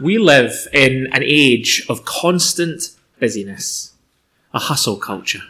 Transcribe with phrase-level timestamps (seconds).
[0.00, 3.92] We live in an age of constant busyness,
[4.54, 5.42] a hustle culture.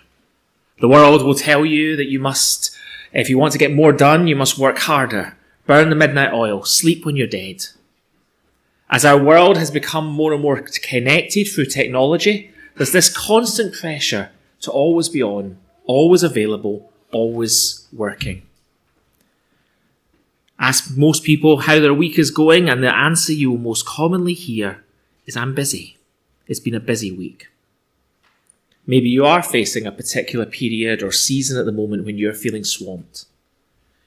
[0.80, 2.76] The world will tell you that you must,
[3.12, 5.36] if you want to get more done, you must work harder,
[5.66, 7.66] burn the midnight oil, sleep when you're dead.
[8.90, 14.30] As our world has become more and more connected through technology, there's this constant pressure
[14.62, 18.42] to always be on, always available, always working.
[20.60, 24.34] Ask most people how their week is going, and the answer you will most commonly
[24.34, 24.84] hear
[25.24, 25.96] is I'm busy.
[26.46, 27.48] It's been a busy week.
[28.86, 32.64] Maybe you are facing a particular period or season at the moment when you're feeling
[32.64, 33.24] swamped.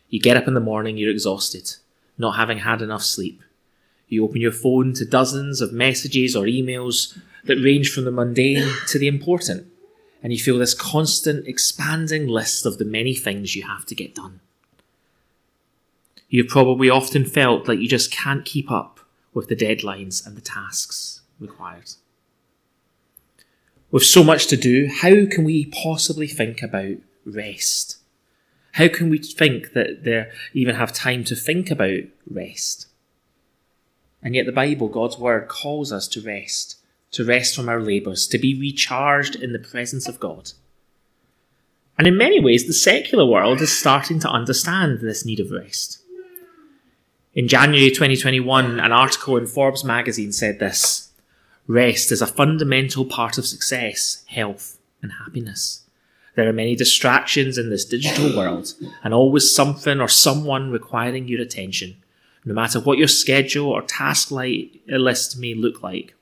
[0.10, 1.74] You get up in the morning, you're exhausted,
[2.20, 3.42] not having had enough sleep.
[4.08, 8.68] You open your phone to dozens of messages or emails that range from the mundane
[8.90, 9.66] to the important,
[10.22, 14.14] and you feel this constant expanding list of the many things you have to get
[14.14, 14.40] done.
[16.34, 19.00] You've probably often felt like you just can't keep up
[19.36, 21.92] with the deadlines and the tasks required.
[23.92, 27.98] With so much to do, how can we possibly think about rest?
[28.72, 32.88] How can we think that there even have time to think about rest?
[34.24, 36.78] And yet the Bible, God's word, calls us to rest,
[37.12, 40.54] to rest from our labours, to be recharged in the presence of God.
[41.96, 46.00] And in many ways, the secular world is starting to understand this need of rest.
[47.36, 51.10] In January 2021, an article in Forbes magazine said this
[51.66, 55.82] Rest is a fundamental part of success, health, and happiness.
[56.36, 61.42] There are many distractions in this digital world, and always something or someone requiring your
[61.42, 61.96] attention.
[62.46, 66.14] No matter what your schedule or task list may look like,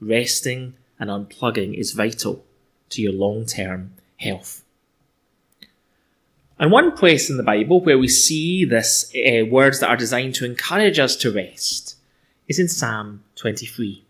[0.00, 2.44] resting and unplugging is vital
[2.90, 4.64] to your long term health.
[6.58, 10.34] And one place in the Bible where we see this uh, words that are designed
[10.36, 11.96] to encourage us to rest
[12.48, 14.02] is in Psalm 23,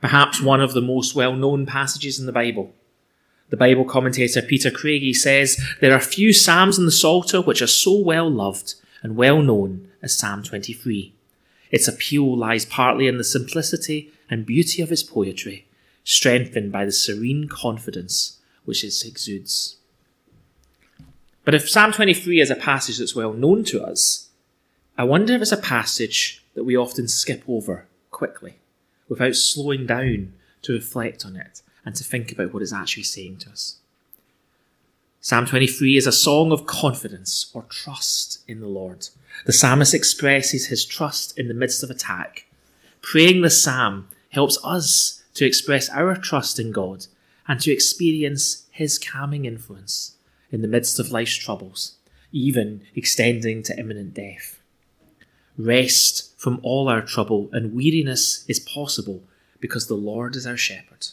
[0.00, 2.72] perhaps one of the most well-known passages in the Bible.
[3.48, 7.66] The Bible commentator Peter Craigie says there are few psalms in the Psalter which are
[7.66, 11.12] so well loved and well known as Psalm 23.
[11.72, 15.66] Its appeal lies partly in the simplicity and beauty of its poetry,
[16.04, 19.79] strengthened by the serene confidence which it exudes.
[21.50, 24.28] But if Psalm 23 is a passage that's well known to us,
[24.96, 28.60] I wonder if it's a passage that we often skip over quickly
[29.08, 33.38] without slowing down to reflect on it and to think about what it's actually saying
[33.38, 33.78] to us.
[35.20, 39.08] Psalm 23 is a song of confidence or trust in the Lord.
[39.44, 42.46] The psalmist expresses his trust in the midst of attack.
[43.02, 47.06] Praying the psalm helps us to express our trust in God
[47.48, 50.14] and to experience his calming influence
[50.50, 51.96] in the midst of life's troubles,
[52.32, 54.60] even extending to imminent death.
[55.56, 59.22] Rest from all our trouble and weariness is possible
[59.60, 61.08] because the Lord is our shepherd.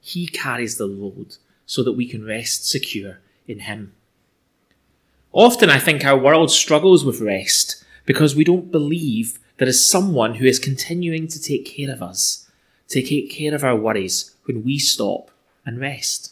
[0.00, 3.92] He carries the load so that we can rest secure in Him.
[5.32, 10.34] Often I think our world struggles with rest because we don't believe there is someone
[10.34, 12.50] who is continuing to take care of us,
[12.88, 15.30] to take care of our worries when we stop
[15.64, 16.31] and rest.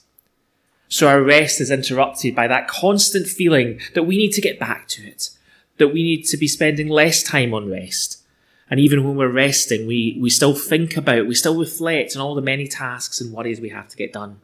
[0.90, 4.88] So our rest is interrupted by that constant feeling that we need to get back
[4.88, 5.30] to it,
[5.78, 8.20] that we need to be spending less time on rest.
[8.68, 12.34] And even when we're resting, we, we still think about, we still reflect on all
[12.34, 14.40] the many tasks and worries we have to get done.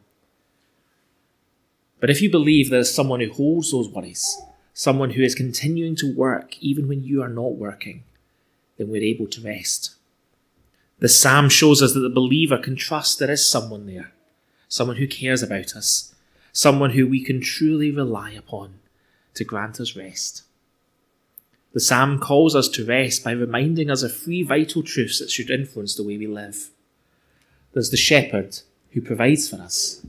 [1.99, 4.41] But if you believe there's someone who holds those worries,
[4.73, 8.03] someone who is continuing to work even when you are not working,
[8.77, 9.95] then we're able to rest.
[10.99, 14.13] The psalm shows us that the believer can trust there is someone there,
[14.69, 16.13] someone who cares about us,
[16.57, 18.79] someone who we can truly rely upon
[19.35, 20.41] to grant us rest.
[21.73, 25.51] The psalm calls us to rest by reminding us of three vital truths that should
[25.51, 26.71] influence the way we live.
[27.73, 28.57] There's the shepherd
[28.89, 30.03] who provides for us.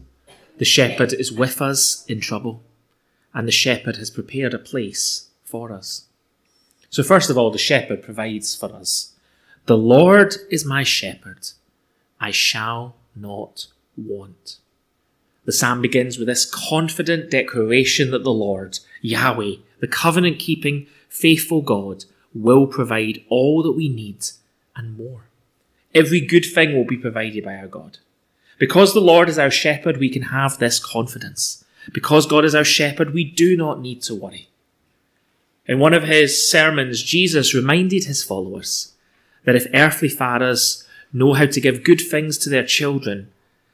[0.57, 2.63] The shepherd is with us in trouble,
[3.35, 6.07] and the shepherd has prepared a place for us.
[6.89, 9.13] So, first of all, the shepherd provides for us.
[9.67, 11.51] The Lord is my shepherd,
[12.19, 13.67] I shall not
[13.99, 14.61] want.
[15.49, 21.63] The psalm begins with this confident declaration that the Lord, Yahweh, the covenant keeping, faithful
[21.63, 22.05] God,
[22.35, 24.27] will provide all that we need
[24.77, 25.23] and more.
[25.95, 27.97] Every good thing will be provided by our God.
[28.59, 31.65] Because the Lord is our shepherd, we can have this confidence.
[31.95, 34.51] Because God is our shepherd, we do not need to worry.
[35.65, 38.93] In one of his sermons, Jesus reminded his followers
[39.47, 43.31] that if earthly fathers know how to give good things to their children,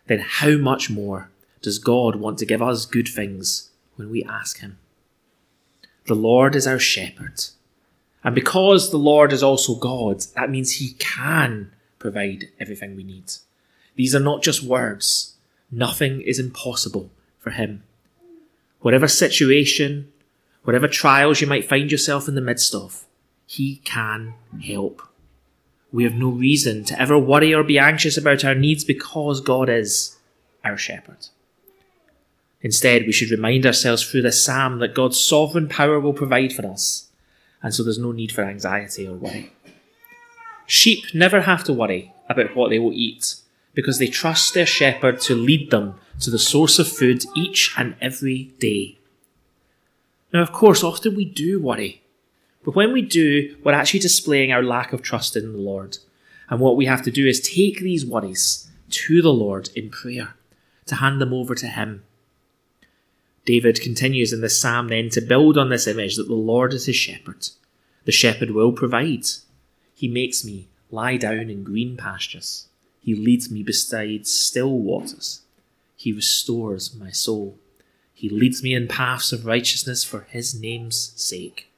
[0.06, 1.30] then how much more
[1.64, 4.78] does God want to give us good things when we ask Him.
[6.04, 7.42] The Lord is our shepherd.
[8.22, 13.32] And because the Lord is also God, that means He can provide everything we need.
[13.96, 15.36] These are not just words.
[15.70, 17.82] Nothing is impossible for Him.
[18.80, 20.12] Whatever situation,
[20.64, 23.06] whatever trials you might find yourself in the midst of,
[23.46, 25.00] He can help.
[25.90, 29.70] We have no reason to ever worry or be anxious about our needs because God
[29.70, 30.18] is
[30.62, 31.28] our shepherd.
[32.64, 36.66] Instead, we should remind ourselves through this psalm that God's sovereign power will provide for
[36.66, 37.10] us,
[37.62, 39.52] and so there's no need for anxiety or worry.
[40.66, 43.36] Sheep never have to worry about what they will eat
[43.74, 47.96] because they trust their shepherd to lead them to the source of food each and
[48.00, 48.96] every day.
[50.32, 52.02] Now, of course, often we do worry,
[52.64, 55.98] but when we do, we're actually displaying our lack of trust in the Lord.
[56.48, 60.34] And what we have to do is take these worries to the Lord in prayer,
[60.86, 62.04] to hand them over to Him
[63.44, 66.86] David continues in this psalm then to build on this image that the Lord is
[66.86, 67.48] his shepherd.
[68.04, 69.26] The shepherd will provide.
[69.94, 72.68] He makes me lie down in green pastures.
[73.00, 75.42] He leads me beside still waters.
[75.96, 77.58] He restores my soul.
[78.14, 81.68] He leads me in paths of righteousness for his name's sake.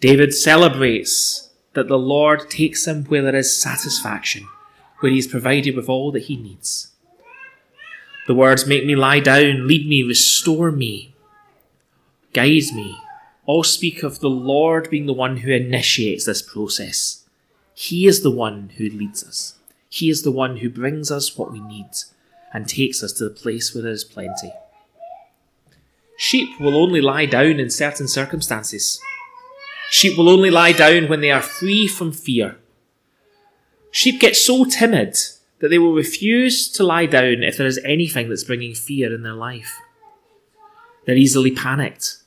[0.00, 4.46] David celebrates that the Lord takes him where there is satisfaction,
[5.00, 6.93] where he is provided with all that he needs.
[8.26, 11.14] The words make me lie down, lead me, restore me,
[12.32, 12.96] guide me,
[13.44, 17.24] all speak of the Lord being the one who initiates this process.
[17.74, 19.58] He is the one who leads us.
[19.90, 21.90] He is the one who brings us what we need
[22.52, 24.52] and takes us to the place where there is plenty.
[26.16, 29.00] Sheep will only lie down in certain circumstances.
[29.90, 32.56] Sheep will only lie down when they are free from fear.
[33.90, 35.16] Sheep get so timid
[35.64, 39.22] that they will refuse to lie down if there is anything that's bringing fear in
[39.22, 39.80] their life.
[41.06, 42.18] They're easily panicked.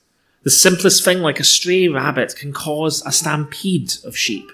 [0.41, 4.49] The simplest thing, like a stray rabbit, can cause a stampede of sheep.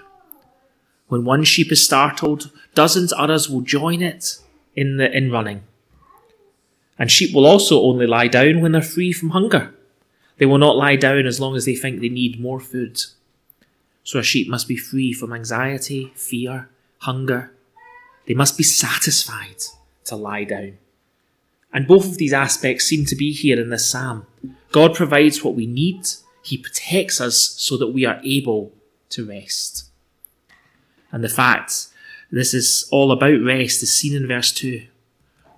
[1.08, 4.40] When one sheep is startled, dozens others will join it
[4.76, 5.64] in the in running.
[7.00, 9.74] And sheep will also only lie down when they're free from hunger.
[10.40, 13.02] They will not lie down as long as they think they need more food.
[14.04, 17.54] So a sheep must be free from anxiety, fear, hunger,
[18.26, 19.64] they must be satisfied
[20.06, 20.78] to lie down.
[21.74, 24.28] And both of these aspects seem to be here in this psalm.
[24.72, 26.06] God provides what we need,
[26.44, 28.74] He protects us so that we are able
[29.10, 29.86] to rest.
[31.12, 31.88] And the fact
[32.32, 34.86] this is all about rest is seen in verse 2.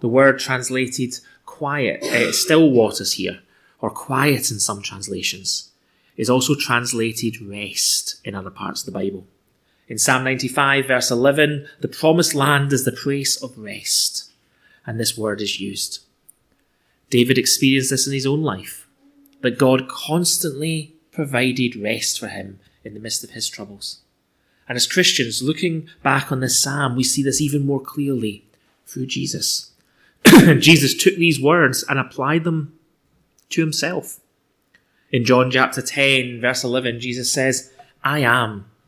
[0.01, 3.39] The word translated quiet, uh, still waters here,
[3.79, 5.71] or quiet in some translations,
[6.17, 9.25] is also translated rest in other parts of the Bible.
[9.87, 14.31] In Psalm 95, verse 11, the promised land is the place of rest,
[14.85, 15.99] and this word is used.
[17.11, 18.87] David experienced this in his own life,
[19.41, 23.99] that God constantly provided rest for him in the midst of his troubles.
[24.67, 28.43] And as Christians, looking back on this psalm, we see this even more clearly
[28.88, 29.71] through Jesus.
[30.25, 32.77] Jesus took these words and applied them
[33.49, 34.19] to himself.
[35.11, 37.71] In John chapter 10, verse 11, Jesus says,
[38.03, 38.65] I am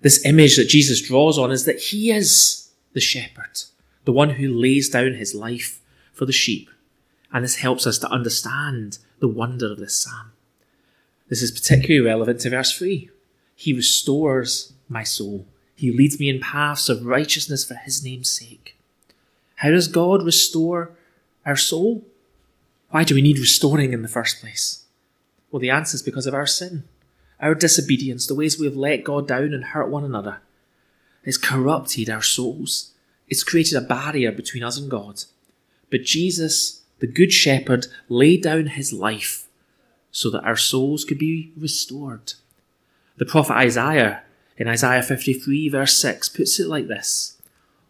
[0.00, 3.62] this image that Jesus draws on is that he is the shepherd,
[4.04, 5.80] the one who lays down his life
[6.12, 6.70] for the sheep.
[7.32, 10.32] And this helps us to understand the wonder of this psalm.
[11.28, 13.10] This is particularly relevant to verse 3.
[13.54, 15.46] He restores my soul.
[15.76, 18.76] He leads me in paths of righteousness for his name's sake.
[19.56, 20.96] How does God restore
[21.44, 22.06] our soul?
[22.88, 24.84] Why do we need restoring in the first place?
[25.50, 26.84] Well, the answer is because of our sin
[27.40, 30.40] our disobedience, the ways we have let God down and hurt one another.
[31.24, 32.92] It's corrupted our souls.
[33.28, 35.24] It's created a barrier between us and God.
[35.90, 39.48] But Jesus, the Good Shepherd, laid down his life
[40.10, 42.34] so that our souls could be restored.
[43.16, 44.22] The prophet Isaiah,
[44.56, 47.40] in Isaiah 53, verse 6, puts it like this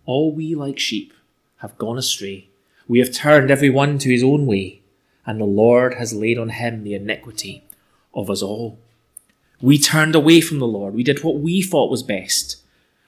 [0.05, 1.13] All we like sheep
[1.59, 2.49] have gone astray.
[2.89, 4.83] We have turned every one to his own way,
[5.25, 7.65] and the Lord has laid on him the iniquity
[8.13, 8.79] of us all.
[9.61, 10.95] We turned away from the Lord.
[10.95, 12.57] We did what we thought was best.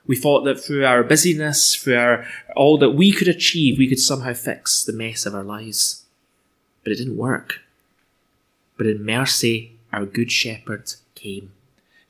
[0.06, 4.00] We thought that through our busyness, through our, all that we could achieve, we could
[4.00, 6.04] somehow fix the mess of our lives.
[6.82, 7.60] But it didn't work.
[8.76, 11.52] But in mercy, our Good Shepherd came.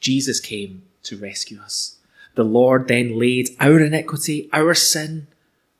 [0.01, 1.97] Jesus came to rescue us.
[2.35, 5.27] the Lord then laid our iniquity, our sin,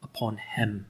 [0.03, 0.87] upon him.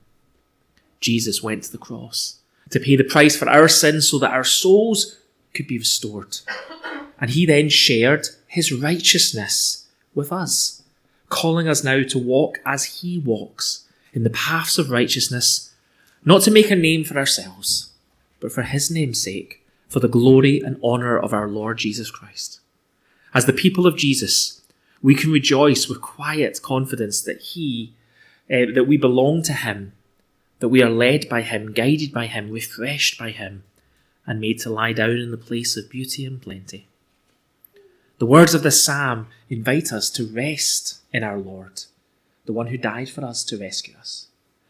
[1.00, 4.44] Jesus went to the cross to pay the price for our sins so that our
[4.44, 5.18] souls
[5.54, 6.38] could be restored.
[7.22, 10.82] And he then shared his righteousness with us,
[11.28, 15.72] calling us now to walk as he walks in the paths of righteousness,
[16.24, 17.92] not to make a name for ourselves,
[18.40, 22.58] but for his name's sake, for the glory and honour of our Lord Jesus Christ.
[23.32, 24.60] As the people of Jesus,
[25.00, 27.94] we can rejoice with quiet confidence that he,
[28.50, 29.92] uh, that we belong to him,
[30.58, 33.62] that we are led by him, guided by him, refreshed by him,
[34.26, 36.88] and made to lie down in the place of beauty and plenty.
[38.22, 41.82] The words of the psalm invite us to rest in our Lord,
[42.46, 44.28] the one who died for us to rescue us,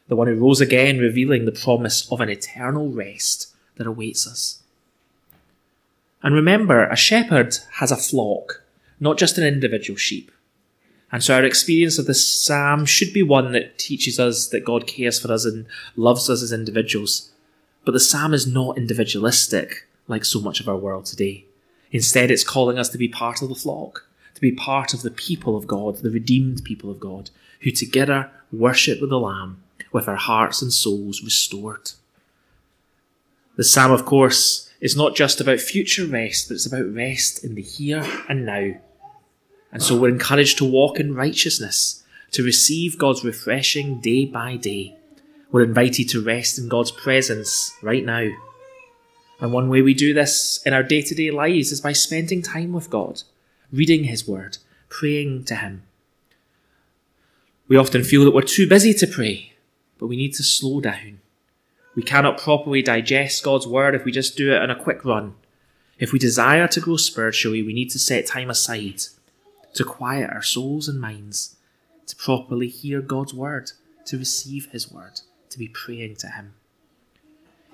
[0.09, 4.63] the one who rose again, revealing the promise of an eternal rest that awaits us.
[6.23, 8.65] And remember, a shepherd has a flock,
[8.99, 10.33] not just an individual sheep.
[11.13, 14.87] And so our experience of this psalm should be one that teaches us that God
[14.87, 17.33] cares for us and loves us as individuals.
[17.85, 21.45] But the psalm is not individualistic like so much of our world today.
[21.93, 25.11] Instead, it's calling us to be part of the flock, to be part of the
[25.11, 27.31] people of God, the redeemed people of God,
[27.61, 31.93] who together worship with the Lamb with our hearts and souls restored.
[33.57, 37.55] The psalm, of course, is not just about future rest, but it's about rest in
[37.55, 38.73] the here and now.
[39.71, 44.97] And so we're encouraged to walk in righteousness, to receive God's refreshing day by day.
[45.51, 48.31] We're invited to rest in God's presence right now.
[49.43, 52.41] And one way we do this in our day to day lives is by spending
[52.41, 53.25] time with God,
[53.71, 54.57] reading His Word,
[54.89, 55.83] praying to Him.
[57.69, 59.53] We often feel that we're too busy to pray,
[59.99, 61.19] but we need to slow down
[61.95, 65.35] we cannot properly digest God's word if we just do it in a quick run.
[65.99, 69.03] If we desire to grow spiritually, we need to set time aside
[69.75, 71.57] to quiet our souls and minds,
[72.07, 73.73] to properly hear God's word,
[74.07, 75.21] to receive his word,
[75.51, 76.55] to be praying to him.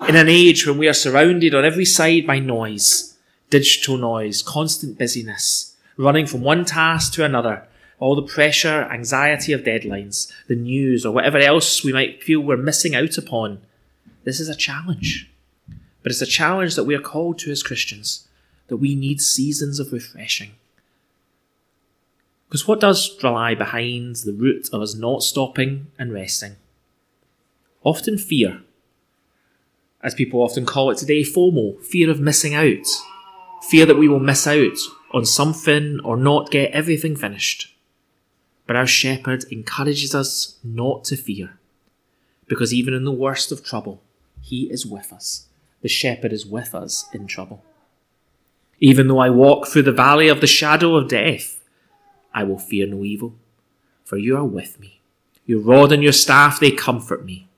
[0.07, 3.17] In an age when we are surrounded on every side by noise,
[3.49, 7.67] digital noise, constant busyness, running from one task to another,
[7.99, 12.57] all the pressure, anxiety of deadlines, the news, or whatever else we might feel we're
[12.57, 13.61] missing out upon,
[14.23, 15.29] this is a challenge.
[16.01, 18.27] But it's a challenge that we are called to as Christians,
[18.67, 20.51] that we need seasons of refreshing.
[22.47, 26.55] Because what does lie behind the root of us not stopping and resting?
[27.83, 28.61] Often fear.
[30.01, 32.87] As people often call it today, FOMO, fear of missing out.
[33.63, 34.77] Fear that we will miss out
[35.11, 37.75] on something or not get everything finished.
[38.65, 41.59] But our shepherd encourages us not to fear,
[42.47, 44.01] because even in the worst of trouble,
[44.41, 45.47] he is with us.
[45.81, 47.63] The shepherd is with us in trouble.
[48.79, 51.59] Even though I walk through the valley of the shadow of death,
[52.33, 53.35] I will fear no evil,
[54.05, 55.01] for you are with me.
[55.45, 57.48] Your rod and your staff, they comfort me.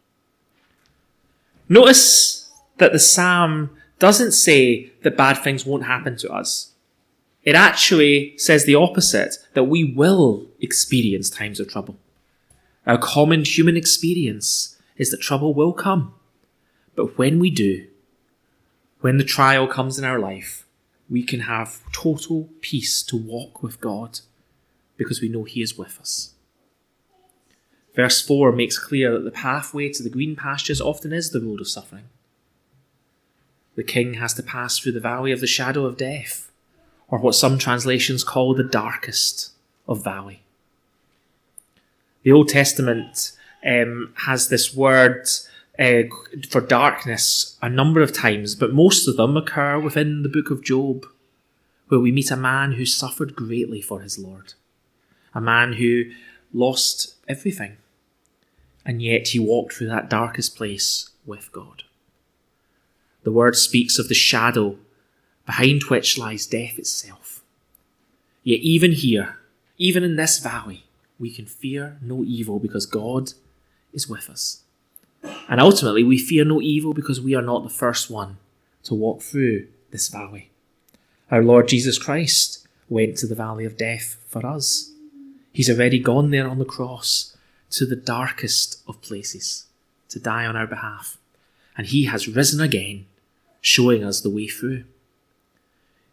[1.71, 6.73] Notice that the psalm doesn't say that bad things won't happen to us.
[7.43, 11.97] It actually says the opposite, that we will experience times of trouble.
[12.85, 16.13] Our common human experience is that trouble will come.
[16.97, 17.87] But when we do,
[18.99, 20.65] when the trial comes in our life,
[21.09, 24.19] we can have total peace to walk with God
[24.97, 26.33] because we know He is with us.
[27.95, 31.59] Verse 4 makes clear that the pathway to the green pastures often is the road
[31.59, 32.05] of suffering.
[33.75, 36.51] The king has to pass through the valley of the shadow of death,
[37.07, 39.51] or what some translations call the darkest
[39.87, 40.43] of valley.
[42.23, 43.31] The Old Testament
[43.65, 45.27] um, has this word
[45.79, 46.03] uh,
[46.49, 50.63] for darkness a number of times, but most of them occur within the book of
[50.63, 51.05] Job,
[51.87, 54.53] where we meet a man who suffered greatly for his Lord,
[55.33, 56.05] a man who
[56.53, 57.77] lost everything,
[58.85, 61.83] and yet he walked through that darkest place with God.
[63.23, 64.77] The word speaks of the shadow
[65.45, 67.43] behind which lies death itself.
[68.43, 69.37] Yet, even here,
[69.77, 70.85] even in this valley,
[71.19, 73.33] we can fear no evil because God
[73.93, 74.63] is with us.
[75.47, 78.37] And ultimately, we fear no evil because we are not the first one
[78.83, 80.49] to walk through this valley.
[81.29, 84.90] Our Lord Jesus Christ went to the valley of death for us.
[85.51, 87.35] He's already gone there on the cross
[87.71, 89.65] to the darkest of places
[90.09, 91.17] to die on our behalf.
[91.77, 93.05] And he has risen again,
[93.61, 94.83] showing us the way through.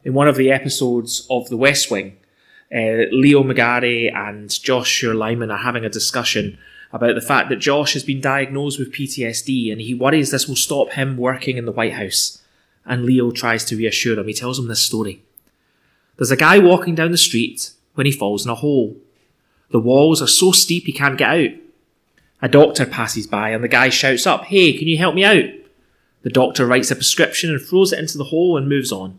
[0.04, 2.16] In one of the episodes of The West Wing,
[2.72, 6.58] uh, Leo McGarry and Joshua Lyman are having a discussion
[6.92, 10.56] about the fact that Josh has been diagnosed with PTSD and he worries this will
[10.56, 12.40] stop him working in the White House.
[12.86, 14.28] And Leo tries to reassure him.
[14.28, 15.22] He tells him this story.
[16.16, 18.96] There's a guy walking down the street when he falls in a hole.
[19.70, 21.50] The walls are so steep he can't get out.
[22.40, 25.44] A doctor passes by and the guy shouts up, Hey, can you help me out?
[26.22, 29.18] The doctor writes a prescription and throws it into the hole and moves on.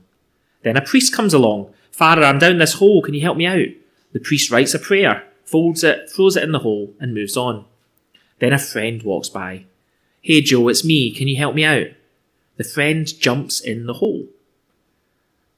[0.64, 1.74] Then a priest comes along.
[1.92, 3.68] Father, I'm down this hole, can you help me out?
[4.14, 7.66] The priest writes a prayer, folds it, throws it in the hole, and moves on.
[8.40, 9.66] Then a friend walks by.
[10.22, 11.88] Hey Joe, it's me, can you help me out?
[12.58, 14.28] The friend jumps in the hole.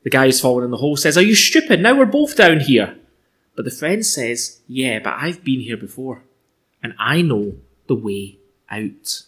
[0.03, 1.79] The guy who's fallen in the hole says, Are you stupid?
[1.79, 2.97] Now we're both down here.
[3.55, 6.23] But the friend says, Yeah, but I've been here before,
[6.81, 7.55] and I know
[7.87, 8.37] the way
[8.69, 9.23] out.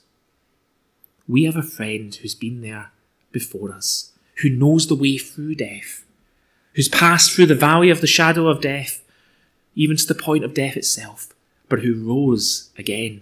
[1.27, 2.91] We have a friend who's been there
[3.31, 4.11] before us,
[4.41, 6.05] who knows the way through death,
[6.73, 9.01] who's passed through the valley of the shadow of death,
[9.75, 11.33] even to the point of death itself,
[11.69, 13.21] but who rose again.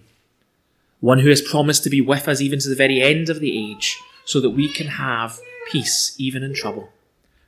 [1.00, 3.56] One who has promised to be with us even to the very end of the
[3.72, 5.40] age, so that we can have
[5.70, 6.90] peace even in trouble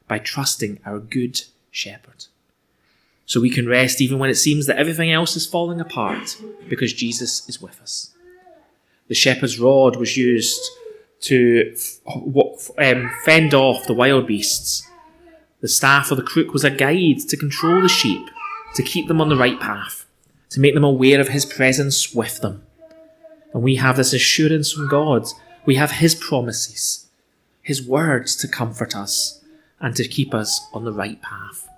[0.09, 2.27] by trusting our good shepherd.
[3.27, 6.37] So we can rest even when it seems that everything else is falling apart
[6.69, 8.11] because Jesus is with us.
[9.09, 10.61] The shepherd's rod was used
[11.23, 11.75] to
[12.79, 14.87] um, fend off the wild beasts.
[15.61, 18.29] The staff or the crook was a guide to control the sheep,
[18.75, 20.05] to keep them on the right path,
[20.51, 22.63] to make them aware of his presence with them.
[23.55, 25.27] And we have this assurance from God.
[25.65, 27.07] We have his promises,
[27.63, 29.43] his words to comfort us
[29.81, 31.69] and to keep us on the right path.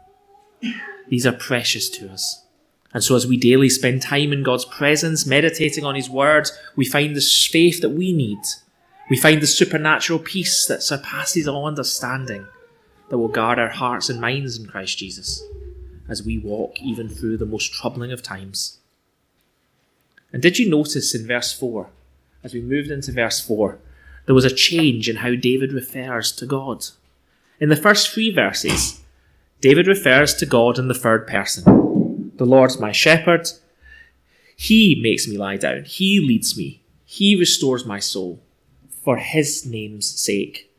[1.08, 2.42] These are precious to us.
[2.92, 6.84] And so, as we daily spend time in God's presence, meditating on His Word, we
[6.86, 8.38] find the faith that we need.
[9.10, 12.46] We find the supernatural peace that surpasses all understanding
[13.08, 15.42] that will guard our hearts and minds in Christ Jesus
[16.08, 18.78] as we walk even through the most troubling of times.
[20.32, 21.88] And did you notice in verse 4,
[22.44, 23.78] as we moved into verse 4,
[24.26, 26.86] there was a change in how David refers to God?
[27.60, 29.00] In the first three verses,
[29.66, 32.30] David refers to God in the third person.
[32.36, 33.48] The Lord's my shepherd.
[34.54, 35.82] He makes me lie down.
[35.82, 36.84] He leads me.
[37.04, 38.40] He restores my soul
[39.02, 40.70] for his name's sake.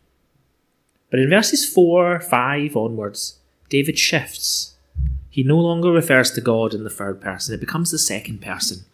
[1.12, 4.78] But in verses 4, 5 onwards, David shifts.
[5.30, 8.86] He no longer refers to God in the third person, it becomes the second person.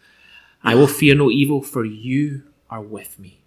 [0.64, 3.42] I will fear no evil, for you are with me.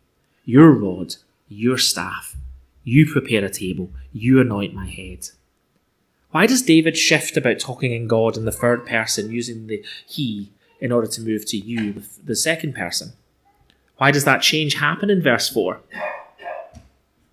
[0.46, 1.18] Your rod,
[1.50, 2.38] your staff,
[2.86, 5.32] you prepare a table, you anoint my head.
[6.32, 10.52] Why does David shift about talking in God in the third person using the he
[10.80, 13.14] in order to move to you, the second person?
[13.98, 15.80] Why does that change happen in verse 4?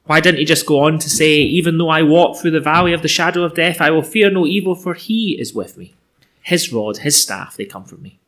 [0.07, 2.93] Why didn't he just go on to say, Even though I walk through the valley
[2.93, 5.95] of the shadow of death, I will fear no evil, for he is with me.
[6.43, 8.19] His rod, his staff, they comfort me.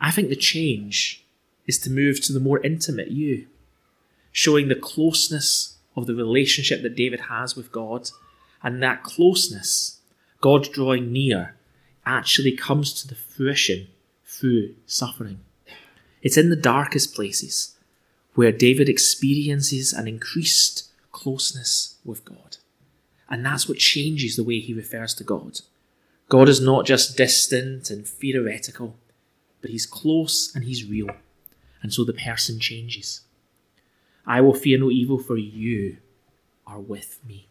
[0.00, 1.24] I think the change
[1.66, 3.46] is to move to the more intimate you
[4.32, 8.10] showing the closeness of the relationship that David has with God.
[8.64, 10.00] And that closeness,
[10.40, 11.54] God drawing near,
[12.04, 13.88] actually comes to the fruition
[14.24, 15.40] through suffering.
[16.22, 17.76] It's in the darkest places
[18.34, 22.56] where David experiences an increased closeness with God.
[23.28, 25.60] And that's what changes the way he refers to God.
[26.28, 28.96] God is not just distant and theoretical,
[29.60, 31.10] but he's close and he's real.
[31.82, 33.20] And so the person changes.
[34.26, 35.98] I will fear no evil, for you
[36.66, 37.46] are with me.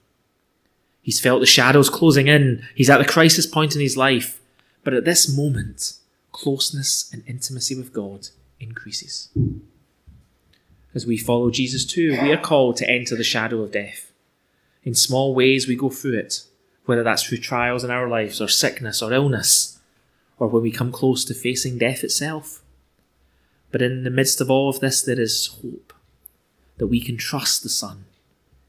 [1.04, 2.66] He's felt the shadows closing in.
[2.74, 4.42] He's at the crisis point in his life.
[4.84, 5.98] But at this moment,
[6.32, 9.30] closeness and intimacy with God increases.
[10.96, 14.12] As we follow Jesus too, we are called to enter the shadow of death.
[14.84, 16.46] In small ways, we go through it,
[16.86, 19.80] whether that's through trials in our lives, or sickness, or illness,
[20.38, 22.62] or when we come close to facing death itself.
[23.72, 25.94] But in the midst of all of this, there is hope
[26.78, 28.06] that we can trust the Son,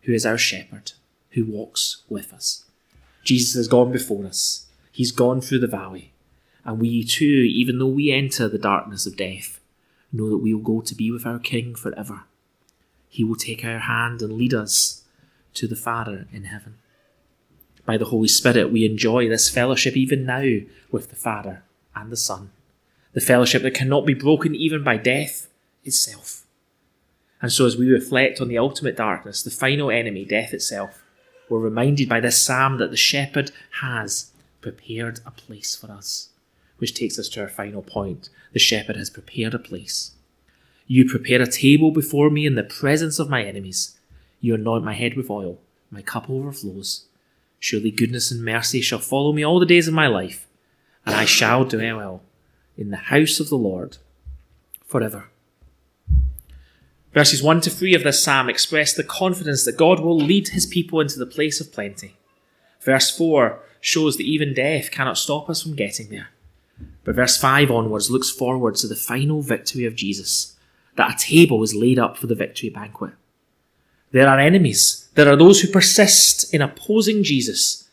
[0.02, 0.92] who is our shepherd,
[1.34, 2.64] who walks with us.
[3.22, 6.12] Jesus has gone before us, He's gone through the valley,
[6.64, 9.60] and we too, even though we enter the darkness of death,
[10.12, 12.22] know that we will go to be with our King forever.
[13.08, 15.02] He will take our hand and lead us
[15.54, 16.76] to the Father in heaven.
[17.84, 21.62] By the Holy Spirit, we enjoy this fellowship even now with the Father
[21.94, 22.50] and the Son,
[23.12, 25.48] the fellowship that cannot be broken even by death
[25.84, 26.44] itself.
[27.42, 31.03] And so, as we reflect on the ultimate darkness, the final enemy, death itself,
[31.48, 36.30] we're reminded by this psalm that the shepherd has prepared a place for us.
[36.78, 38.30] Which takes us to our final point.
[38.52, 40.12] The shepherd has prepared a place.
[40.87, 43.96] You prepare a table before me in the presence of my enemies.
[44.40, 45.61] You anoint my head with oil.
[45.90, 47.07] My cup overflows.
[47.59, 50.46] Surely goodness and mercy shall follow me all the days of my life,
[51.07, 52.22] and I shall dwell well
[52.76, 53.96] in the house of the Lord
[54.85, 55.30] forever.
[57.14, 60.66] Verses 1 to 3 of this psalm express the confidence that God will lead his
[60.66, 62.16] people into the place of plenty.
[62.81, 66.31] Verse 4 shows that even death cannot stop us from getting there.
[67.05, 70.57] But verse 5 onwards looks forward to the final victory of Jesus,
[70.96, 73.12] that a table is laid up for the victory banquet.
[74.11, 75.09] There are enemies.
[75.14, 77.88] There are those who persist in opposing Jesus,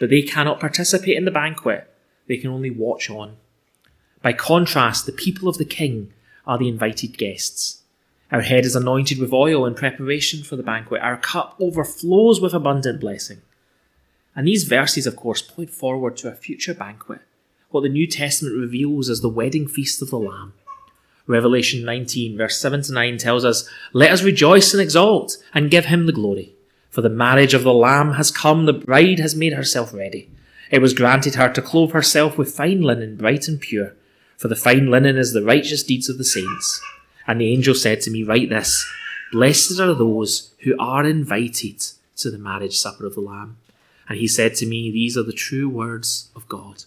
[0.00, 1.88] but they cannot participate in the banquet.
[2.26, 3.36] They can only watch on.
[4.20, 6.12] By contrast, the people of the king
[6.44, 7.82] are the invited guests.
[8.30, 11.00] Our head is anointed with oil in preparation for the banquet.
[11.00, 13.40] Our cup overflows with abundant blessing.
[14.36, 17.20] And these verses, of course, point forward to a future banquet,
[17.70, 20.52] what the New Testament reveals as the wedding feast of the Lamb.
[21.26, 25.86] Revelation 19, verse 7 to 9 tells us, Let us rejoice and exult and give
[25.86, 26.54] him the glory.
[26.90, 30.30] For the marriage of the Lamb has come, the bride has made herself ready.
[30.70, 33.94] It was granted her to clothe herself with fine linen, bright and pure,
[34.36, 36.82] for the fine linen is the righteous deeds of the saints.
[37.28, 38.84] And the angel said to me, Write this
[39.30, 41.82] Blessed are those who are invited
[42.16, 43.58] to the marriage supper of the Lamb.
[44.08, 46.84] And he said to me, These are the true words of God.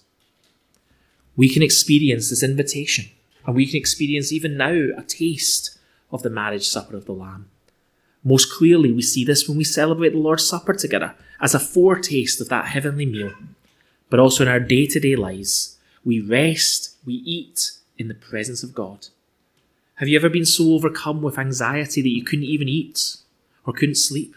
[1.36, 3.06] We can experience this invitation,
[3.45, 5.77] and we can experience even now a taste
[6.12, 7.49] of the marriage supper of the Lamb.
[8.23, 12.41] Most clearly, we see this when we celebrate the Lord's Supper together as a foretaste
[12.41, 13.34] of that heavenly meal.
[14.10, 18.62] But also in our day to day lives, we rest, we eat in the presence
[18.62, 19.08] of God.
[20.02, 23.18] Have you ever been so overcome with anxiety that you couldn't even eat
[23.68, 24.36] or couldn't sleep?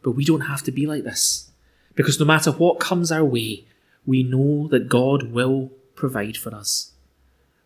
[0.00, 1.50] But we don't have to be like this.
[1.96, 3.64] Because no matter what comes our way,
[4.06, 6.92] we know that God will provide for us.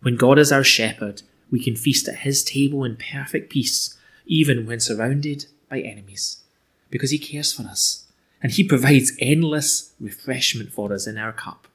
[0.00, 1.20] When God is our shepherd,
[1.50, 6.38] we can feast at his table in perfect peace, even when surrounded by enemies,
[6.88, 8.06] because he cares for us,
[8.42, 11.68] and he provides endless refreshment for us in our cup.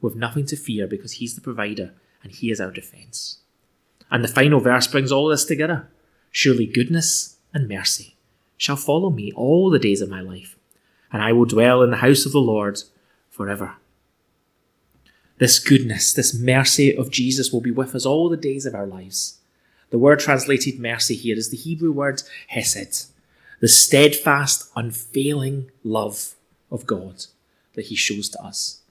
[0.00, 1.92] We've nothing to fear because he's the provider
[2.24, 3.38] and he is our defence.
[4.12, 5.88] And the final verse brings all this together.
[6.30, 8.14] Surely goodness and mercy
[8.58, 10.56] shall follow me all the days of my life,
[11.10, 12.82] and I will dwell in the house of the Lord
[13.30, 13.76] forever.
[15.38, 18.86] This goodness, this mercy of Jesus will be with us all the days of our
[18.86, 19.38] lives.
[19.88, 23.10] The word translated mercy here is the Hebrew word hesed,
[23.60, 26.34] the steadfast, unfailing love
[26.70, 27.26] of God
[27.74, 28.82] that he shows to us.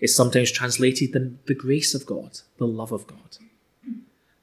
[0.00, 3.38] It's sometimes translated the, the grace of God, the love of God.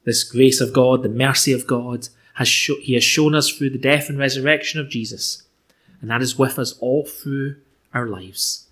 [0.03, 3.77] This grace of God, the mercy of God, has He has shown us through the
[3.77, 5.43] death and resurrection of Jesus,
[6.01, 7.57] and that is with us all through
[7.93, 8.67] our lives.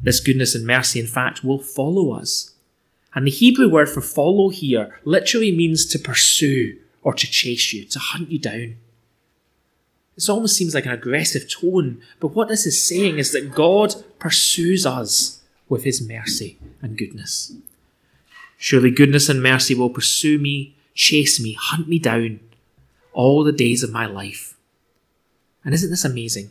[0.00, 2.54] This goodness and mercy, in fact, will follow us.
[3.14, 7.84] And the Hebrew word for follow here literally means to pursue or to chase you,
[7.86, 8.76] to hunt you down.
[10.14, 13.94] This almost seems like an aggressive tone, but what this is saying is that God
[14.18, 17.52] pursues us with his mercy and goodness.
[18.60, 22.40] Surely goodness and mercy will pursue me, chase me, hunt me down
[23.12, 24.56] all the days of my life.
[25.64, 26.50] And isn't this amazing?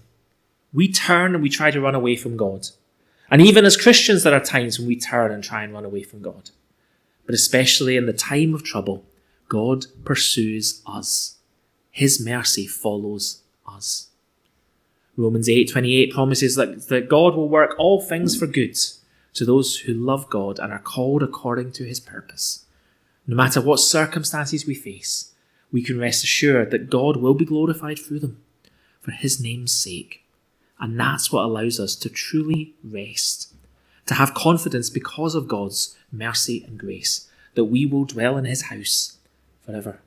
[0.74, 2.68] We turn and we try to run away from God.
[3.30, 6.04] And even as Christians, there are times when we turn and try and run away
[6.04, 6.52] from God.
[7.26, 9.04] But especially in the time of trouble,
[9.50, 11.38] God pursues us.
[11.92, 14.08] His mercy follows us.
[15.18, 18.78] Romans 8:28 promises that, that God will work all things for good
[19.38, 22.66] to those who love God and are called according to his purpose.
[23.28, 25.32] No matter what circumstances we face,
[25.72, 28.42] we can rest assured that God will be glorified through them
[29.00, 30.24] for his name's sake.
[30.80, 33.54] And that's what allows us to truly rest,
[34.08, 38.64] to have confidence because of God's mercy and grace, that we will dwell in his
[38.64, 39.18] house
[39.64, 40.00] forever.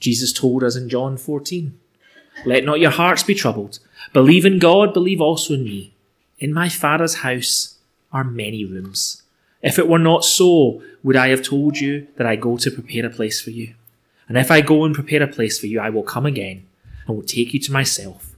[0.00, 1.78] Jesus told us in John 14,
[2.44, 3.78] Let not your hearts be troubled.
[4.12, 5.94] Believe in God, believe also in me.
[6.40, 7.71] In my Father's house
[8.12, 9.22] are many rooms.
[9.62, 13.06] If it were not so, would I have told you that I go to prepare
[13.06, 13.74] a place for you?
[14.28, 16.66] And if I go and prepare a place for you, I will come again
[17.06, 18.34] and will take you to myself,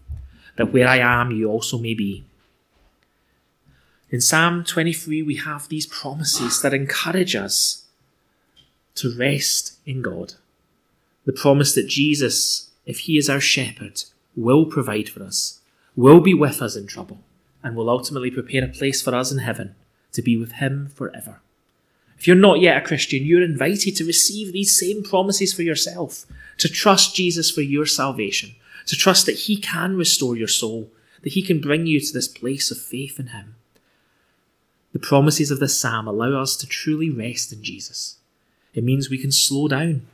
[0.57, 2.25] that where I am, you also may be.
[4.11, 7.87] In Psalm 23, we have these promises that encourage us
[8.97, 10.35] to rest in God.
[11.25, 14.05] The promise that Jesus, if He is our shepherd,
[14.37, 15.61] will provide for us,
[15.97, 17.21] will be with us in trouble
[17.65, 19.75] and will ultimately prepare a place for us in heaven
[20.13, 21.41] to be with Him forever.
[22.19, 26.27] If you're not yet a Christian, you're invited to receive these same promises for yourself,
[26.59, 28.55] to trust Jesus for your salvation,
[28.87, 30.91] to trust that He can restore your soul,
[31.23, 33.57] that He can bring you to this place of faith in Him.
[34.93, 38.19] The promises of this psalm allow us to truly rest in Jesus.
[38.75, 40.07] It means we can slow down,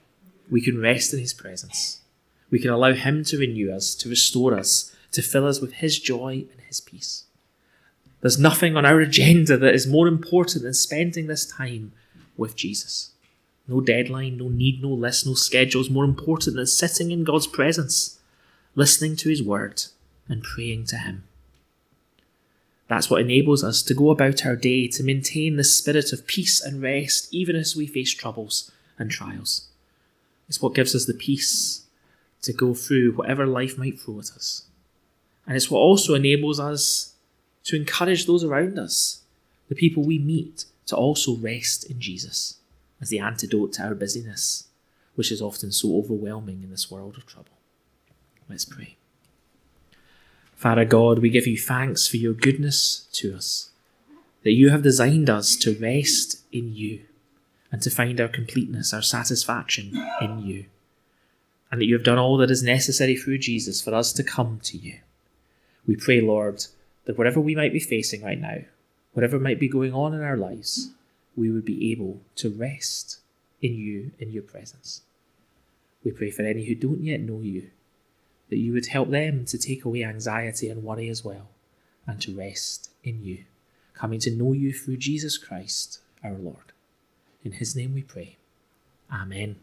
[0.50, 2.00] we can rest in His presence,
[2.50, 5.98] we can allow Him to renew us, to restore us, to fill us with His
[5.98, 7.24] joy and His peace.
[8.20, 11.92] There's nothing on our agenda that is more important than spending this time
[12.36, 13.12] with Jesus.
[13.66, 17.46] No deadline, no need, no list, no schedule is more important than sitting in God's
[17.46, 18.18] presence,
[18.74, 19.84] listening to His word,
[20.28, 21.24] and praying to Him.
[22.88, 26.60] That's what enables us to go about our day to maintain the spirit of peace
[26.60, 29.68] and rest, even as we face troubles and trials.
[30.48, 31.84] It's what gives us the peace
[32.42, 34.64] to go through whatever life might throw at us.
[35.46, 37.09] And it's what also enables us
[37.70, 39.22] to encourage those around us,
[39.68, 42.56] the people we meet, to also rest in Jesus
[43.00, 44.66] as the antidote to our busyness,
[45.14, 47.52] which is often so overwhelming in this world of trouble.
[48.48, 48.96] Let's pray.
[50.56, 53.70] Father God, we give you thanks for your goodness to us,
[54.42, 57.02] that you have designed us to rest in you
[57.70, 60.64] and to find our completeness, our satisfaction in you,
[61.70, 64.58] and that you have done all that is necessary through Jesus for us to come
[64.64, 64.98] to you.
[65.86, 66.66] We pray, Lord,
[67.10, 68.58] that whatever we might be facing right now,
[69.14, 70.92] whatever might be going on in our lives,
[71.34, 73.18] we would be able to rest
[73.60, 75.02] in you, in your presence.
[76.04, 77.70] We pray for any who don't yet know you
[78.48, 81.48] that you would help them to take away anxiety and worry as well,
[82.06, 83.42] and to rest in you,
[83.92, 86.70] coming to know you through Jesus Christ, our Lord.
[87.44, 88.36] In his name we pray.
[89.12, 89.56] Amen.